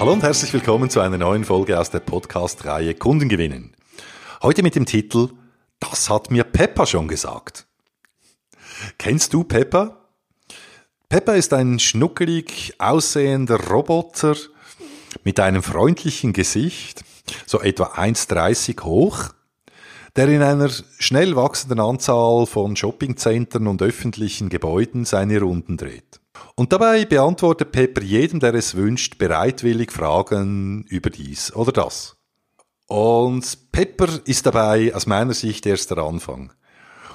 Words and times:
Hallo 0.00 0.14
und 0.14 0.22
herzlich 0.22 0.50
willkommen 0.54 0.88
zu 0.88 1.00
einer 1.00 1.18
neuen 1.18 1.44
Folge 1.44 1.78
aus 1.78 1.90
der 1.90 2.00
Podcast-Reihe 2.00 2.94
Kunden 2.94 3.28
gewinnen. 3.28 3.76
Heute 4.42 4.62
mit 4.62 4.74
dem 4.74 4.86
Titel 4.86 5.28
Das 5.78 6.08
hat 6.08 6.30
mir 6.30 6.44
Peppa 6.44 6.86
schon 6.86 7.06
gesagt. 7.06 7.66
Kennst 8.96 9.34
du 9.34 9.44
Peppa? 9.44 10.08
Peppa 11.10 11.34
ist 11.34 11.52
ein 11.52 11.78
schnuckelig 11.78 12.72
aussehender 12.78 13.62
Roboter 13.68 14.36
mit 15.22 15.38
einem 15.38 15.62
freundlichen 15.62 16.32
Gesicht, 16.32 17.04
so 17.44 17.60
etwa 17.60 17.88
1,30 17.88 18.82
hoch, 18.82 19.34
der 20.16 20.28
in 20.28 20.40
einer 20.40 20.70
schnell 20.98 21.36
wachsenden 21.36 21.78
Anzahl 21.78 22.46
von 22.46 22.74
Shoppingzentren 22.74 23.66
und 23.66 23.82
öffentlichen 23.82 24.48
Gebäuden 24.48 25.04
seine 25.04 25.40
Runden 25.40 25.76
dreht. 25.76 26.19
Und 26.54 26.72
dabei 26.72 27.04
beantwortet 27.04 27.72
Pepper 27.72 28.02
jedem, 28.02 28.40
der 28.40 28.54
es 28.54 28.74
wünscht, 28.74 29.18
bereitwillig 29.18 29.92
Fragen 29.92 30.84
über 30.88 31.10
dies 31.10 31.54
oder 31.54 31.72
das. 31.72 32.16
Und 32.86 33.70
Pepper 33.72 34.08
ist 34.24 34.46
dabei 34.46 34.94
aus 34.94 35.06
meiner 35.06 35.34
Sicht 35.34 35.64
erst 35.64 35.90
der 35.90 35.98
Anfang. 35.98 36.52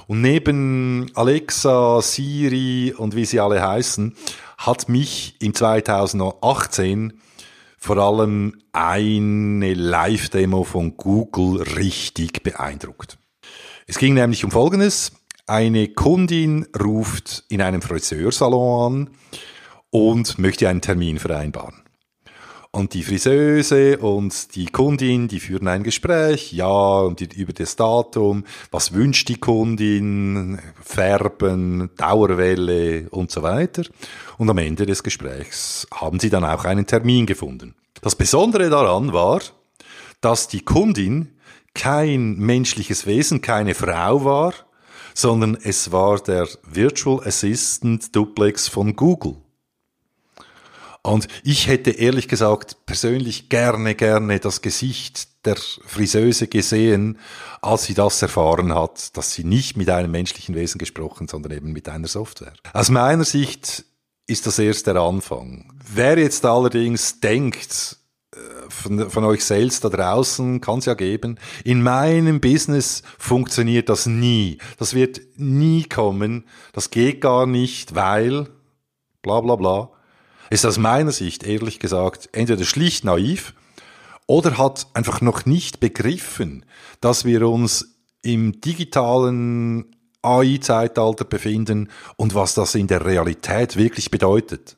Und 0.08 0.22
neben 0.22 1.12
Alexa, 1.16 2.02
Siri 2.02 2.94
und 2.96 3.16
wie 3.16 3.26
sie 3.26 3.40
alle 3.40 3.62
heißen, 3.62 4.16
hat 4.58 4.88
mich 4.88 5.36
im 5.42 5.54
2018 5.54 7.20
vor 7.78 7.98
allem 7.98 8.62
eine 8.72 9.74
Live-Demo 9.74 10.64
von 10.64 10.98
Google 10.98 11.62
richtig 11.62 12.42
beeindruckt. 12.42 13.18
Es 13.86 13.98
ging 13.98 14.14
nämlich 14.14 14.44
um 14.44 14.52
Folgendes. 14.52 15.12
Eine 15.48 15.90
Kundin 15.90 16.66
ruft 16.82 17.44
in 17.50 17.62
einem 17.62 17.84
Friseursalon 17.84 19.08
an 19.08 19.10
und 19.92 20.40
möchte 20.40 20.68
einen 20.68 20.82
Termin 20.82 21.20
vereinbaren. 21.20 21.84
Und 22.72 22.96
die 22.96 23.04
Friseuse 23.04 24.00
und 24.00 24.56
die 24.56 24.66
Kundin, 24.66 25.28
die 25.28 25.40
führen 25.40 25.68
ein 25.68 25.84
Gespräch, 25.84 26.52
ja, 26.52 26.68
und 26.68 27.22
über 27.22 27.54
das 27.54 27.76
Datum, 27.76 28.44
was 28.72 28.94
wünscht 28.94 29.30
die 29.30 29.40
Kundin, 29.40 30.60
Färben, 30.84 31.92
Dauerwelle 31.96 33.08
und 33.12 33.30
so 33.30 33.44
weiter. 33.44 33.84
Und 34.40 34.50
am 34.50 34.58
Ende 34.58 34.88
des 34.88 35.04
Gesprächs 35.04 35.88
haben 35.94 36.20
sie 36.20 36.32
dann 36.32 36.44
auch 36.44 36.66
einen 36.66 36.88
Termin 36.88 37.28
gefunden. 37.28 37.76
Das 38.02 38.16
Besondere 38.16 38.72
daran 38.72 39.14
war, 39.14 39.42
dass 40.22 40.48
die 40.48 40.66
Kundin 40.66 41.38
kein 41.76 42.36
menschliches 42.36 43.06
Wesen, 43.06 43.42
keine 43.42 43.76
Frau 43.76 44.26
war, 44.26 44.54
sondern 45.16 45.58
es 45.64 45.92
war 45.92 46.20
der 46.20 46.48
Virtual 46.64 47.26
Assistant 47.26 48.16
Duplex 48.16 48.68
von 48.68 48.96
Google. 48.96 49.38
Und 51.02 51.28
ich 51.44 51.68
hätte 51.68 51.92
ehrlich 51.92 52.28
gesagt 52.28 52.86
persönlich 52.86 53.50
gerne, 53.50 53.96
gerne 53.96 54.40
das 54.40 54.62
Gesicht 54.62 55.46
der 55.46 55.56
Friseuse 55.56 56.48
gesehen, 56.48 57.20
als 57.62 57.86
sie 57.86 57.94
das 57.94 58.22
erfahren 58.22 58.74
hat, 58.74 59.16
dass 59.16 59.34
sie 59.34 59.44
nicht 59.44 59.78
mit 59.78 59.90
einem 59.90 60.12
menschlichen 60.12 60.56
Wesen 60.56 60.80
gesprochen, 60.80 61.28
sondern 61.28 61.52
eben 61.52 61.72
mit 61.74 61.88
einer 61.88 62.08
Software. 62.08 62.54
Aus 62.74 62.90
meiner 62.90 63.24
Sicht 63.24 63.86
ist 64.28 64.48
das 64.48 64.58
erst 64.58 64.88
der 64.88 64.96
Anfang. 64.96 65.72
Wer 65.94 66.18
jetzt 66.18 66.44
allerdings 66.44 67.20
denkt, 67.20 67.98
von, 68.70 69.10
von 69.10 69.24
euch 69.24 69.44
selbst 69.44 69.84
da 69.84 69.90
draußen 69.90 70.62
kann 70.62 70.80
es 70.80 70.86
ja 70.86 70.94
geben. 70.94 71.40
In 71.64 71.82
meinem 71.82 72.42
Business 72.42 73.04
funktioniert 73.18 73.90
das 73.90 74.06
nie. 74.06 74.58
Das 74.78 74.94
wird 74.94 75.22
nie 75.38 75.84
kommen. 75.84 76.46
Das 76.74 76.90
geht 76.90 77.22
gar 77.22 77.46
nicht, 77.46 77.96
weil 77.96 78.48
bla 79.22 79.42
bla 79.42 79.56
bla. 79.56 79.90
Ist 80.50 80.66
aus 80.66 80.78
meiner 80.78 81.12
Sicht 81.12 81.44
ehrlich 81.44 81.80
gesagt 81.80 82.30
entweder 82.34 82.64
schlicht 82.66 83.04
naiv 83.04 83.54
oder 84.28 84.58
hat 84.58 84.88
einfach 84.94 85.22
noch 85.22 85.46
nicht 85.46 85.80
begriffen, 85.80 86.66
dass 87.02 87.26
wir 87.26 87.48
uns 87.48 88.00
im 88.22 88.60
digitalen 88.62 89.96
AI-Zeitalter 90.22 91.26
befinden 91.26 91.90
und 92.18 92.34
was 92.34 92.56
das 92.56 92.76
in 92.76 92.88
der 92.88 93.06
Realität 93.06 93.78
wirklich 93.78 94.10
bedeutet. 94.10 94.78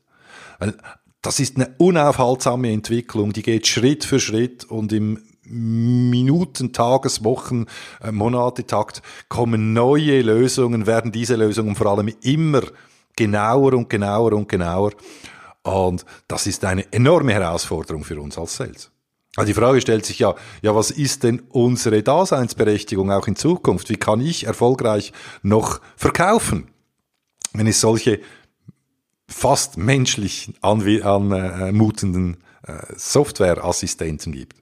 Das 1.28 1.42
ist 1.42 1.58
eine 1.58 1.76
unaufhaltsame 1.78 2.72
Entwicklung, 2.72 3.34
die 3.34 3.42
geht 3.42 3.68
Schritt 3.68 4.06
für 4.06 4.18
Schritt 4.18 4.64
und 4.64 4.94
im 4.94 5.22
Minuten, 5.44 6.72
Tages, 6.72 7.22
Wochen, 7.26 7.66
äh, 8.02 8.14
Monate-Takt 8.14 9.02
kommen 9.28 9.74
neue 9.74 10.22
Lösungen, 10.22 10.88
werden 10.88 11.12
diese 11.12 11.36
Lösungen 11.36 11.76
vor 11.76 11.88
allem 11.88 12.14
immer 12.22 12.62
genauer 13.18 13.74
und 13.74 13.90
genauer 13.90 14.32
und 14.32 14.48
genauer. 14.48 14.94
Und 15.64 16.06
das 16.30 16.48
ist 16.48 16.64
eine 16.64 16.90
enorme 16.94 17.34
Herausforderung 17.34 18.06
für 18.06 18.22
uns 18.22 18.38
als 18.38 18.56
Sales. 18.56 18.90
Also 19.36 19.48
die 19.48 19.54
Frage 19.54 19.82
stellt 19.82 20.06
sich 20.06 20.20
ja, 20.20 20.34
ja, 20.62 20.76
was 20.76 20.92
ist 20.92 21.24
denn 21.24 21.42
unsere 21.50 22.04
Daseinsberechtigung 22.04 23.12
auch 23.12 23.28
in 23.28 23.36
Zukunft? 23.36 23.90
Wie 23.90 23.98
kann 23.98 24.22
ich 24.22 24.46
erfolgreich 24.46 25.12
noch 25.42 25.82
verkaufen? 25.98 26.70
Wenn 27.52 27.68
es 27.68 27.82
solche 27.82 28.22
fast 29.28 29.78
menschlich 29.78 30.54
anmutenden 30.62 32.38
äh, 32.64 32.74
Softwareassistenten 32.96 34.32
gibt. 34.32 34.58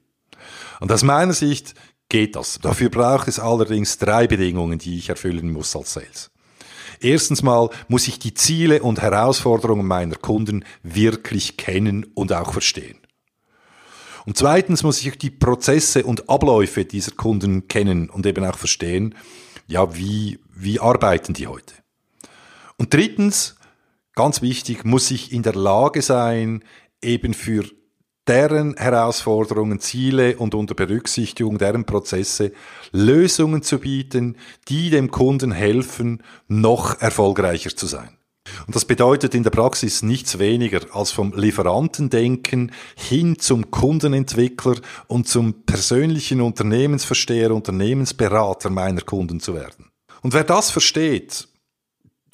Und 0.80 0.92
aus 0.92 1.02
meiner 1.02 1.32
Sicht 1.32 1.74
geht 2.08 2.36
das. 2.36 2.58
Dafür 2.60 2.90
braucht 2.90 3.28
es 3.28 3.38
allerdings 3.38 3.98
drei 3.98 4.26
Bedingungen, 4.26 4.78
die 4.78 4.98
ich 4.98 5.08
erfüllen 5.08 5.52
muss 5.52 5.74
als 5.74 5.94
Sales. 5.94 6.30
Erstens 7.00 7.42
mal 7.42 7.68
muss 7.88 8.08
ich 8.08 8.18
die 8.18 8.34
Ziele 8.34 8.82
und 8.82 9.00
Herausforderungen 9.02 9.86
meiner 9.86 10.16
Kunden 10.16 10.64
wirklich 10.82 11.56
kennen 11.56 12.04
und 12.14 12.32
auch 12.32 12.52
verstehen. 12.52 12.98
Und 14.24 14.36
zweitens 14.36 14.82
muss 14.82 15.04
ich 15.04 15.18
die 15.18 15.30
Prozesse 15.30 16.04
und 16.04 16.28
Abläufe 16.28 16.84
dieser 16.84 17.12
Kunden 17.12 17.68
kennen 17.68 18.10
und 18.10 18.26
eben 18.26 18.44
auch 18.44 18.58
verstehen, 18.58 19.14
ja, 19.68 19.96
wie, 19.96 20.40
wie 20.54 20.80
arbeiten 20.80 21.32
die 21.32 21.46
heute? 21.46 21.74
Und 22.76 22.92
drittens 22.92 23.55
ganz 24.16 24.42
wichtig, 24.42 24.84
muss 24.84 25.12
ich 25.12 25.32
in 25.32 25.44
der 25.44 25.54
Lage 25.54 26.02
sein, 26.02 26.64
eben 27.00 27.32
für 27.32 27.64
deren 28.26 28.76
Herausforderungen, 28.76 29.78
Ziele 29.78 30.36
und 30.36 30.54
unter 30.54 30.74
Berücksichtigung 30.74 31.58
deren 31.58 31.84
Prozesse 31.84 32.50
Lösungen 32.90 33.62
zu 33.62 33.78
bieten, 33.78 34.36
die 34.68 34.90
dem 34.90 35.12
Kunden 35.12 35.52
helfen, 35.52 36.22
noch 36.48 37.00
erfolgreicher 37.00 37.70
zu 37.76 37.86
sein. 37.86 38.16
Und 38.66 38.74
das 38.74 38.84
bedeutet 38.84 39.34
in 39.34 39.42
der 39.42 39.50
Praxis 39.50 40.02
nichts 40.02 40.38
weniger 40.38 40.80
als 40.92 41.10
vom 41.10 41.32
Lieferantendenken 41.34 42.72
hin 42.96 43.38
zum 43.38 43.70
Kundenentwickler 43.70 44.76
und 45.08 45.28
zum 45.28 45.64
persönlichen 45.64 46.40
Unternehmensversteher, 46.40 47.52
Unternehmensberater 47.52 48.70
meiner 48.70 49.02
Kunden 49.02 49.40
zu 49.40 49.54
werden. 49.54 49.90
Und 50.22 50.32
wer 50.32 50.44
das 50.44 50.70
versteht, 50.70 51.48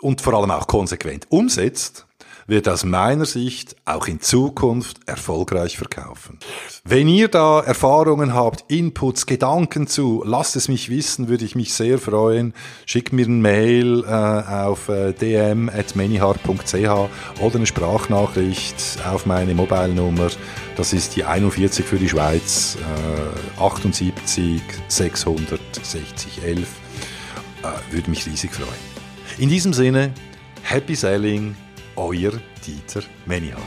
und 0.02 0.20
vor 0.20 0.34
allem 0.34 0.50
auch 0.50 0.66
konsequent 0.66 1.26
umsetzt, 1.30 2.06
wird 2.46 2.68
aus 2.68 2.84
meiner 2.84 3.24
Sicht 3.24 3.76
auch 3.84 4.06
in 4.06 4.20
Zukunft 4.20 4.98
erfolgreich 5.06 5.76
verkaufen. 5.78 6.38
Wenn 6.84 7.08
ihr 7.08 7.28
da 7.28 7.60
Erfahrungen 7.60 8.34
habt, 8.34 8.70
Inputs, 8.70 9.26
Gedanken 9.26 9.86
zu, 9.86 10.22
lasst 10.26 10.56
es 10.56 10.68
mich 10.68 10.90
wissen, 10.90 11.28
würde 11.28 11.44
ich 11.44 11.54
mich 11.54 11.72
sehr 11.72 11.98
freuen. 11.98 12.52
Schickt 12.86 13.12
mir 13.12 13.26
ein 13.26 13.40
Mail 13.40 14.04
äh, 14.04 14.08
auf 14.08 14.88
äh, 14.88 15.12
dm.manyhard.ch 15.12 16.74
oder 17.40 17.56
eine 17.56 17.66
Sprachnachricht 17.66 18.98
auf 19.10 19.26
meine 19.26 19.54
Mobile-Nummer. 19.54 20.28
Das 20.76 20.92
ist 20.92 21.16
die 21.16 21.24
41 21.24 21.84
für 21.84 21.96
die 21.96 22.08
Schweiz, 22.08 22.76
äh, 23.58 23.62
78 23.62 24.60
660 24.88 26.42
11. 26.44 26.68
Äh, 27.62 27.94
würde 27.94 28.10
mich 28.10 28.26
riesig 28.26 28.52
freuen. 28.52 28.91
In 29.42 29.48
diesem 29.48 29.72
Sinne, 29.72 30.12
Happy 30.62 30.94
Selling, 30.94 31.56
euer 31.96 32.30
Dieter 32.64 33.02
Menihan. 33.26 33.60